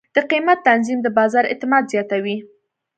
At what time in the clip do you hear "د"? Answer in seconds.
0.15-0.17, 1.03-1.07